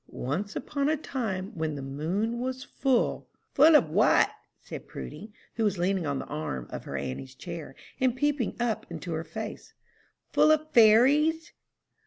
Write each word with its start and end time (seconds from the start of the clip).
"Once 0.07 0.55
upon 0.55 0.89
a 0.89 0.97
time 0.97 1.51
when 1.55 1.75
the 1.75 1.81
moon 1.83 2.39
was 2.39 2.63
full" 2.63 3.27
"Full 3.53 3.75
of 3.75 3.91
what?" 3.91 4.31
said 4.59 4.87
Prudy, 4.87 5.31
who 5.57 5.63
was 5.63 5.77
leaning 5.77 6.07
on 6.07 6.17
the 6.17 6.25
arm 6.25 6.65
of 6.71 6.85
her 6.85 6.97
auntie's 6.97 7.35
chair, 7.35 7.75
and 7.99 8.17
peeping 8.17 8.55
up 8.59 8.87
into 8.89 9.13
her 9.13 9.23
face, 9.23 9.73
"full 10.33 10.51
of 10.51 10.71
fairies?" 10.71 11.51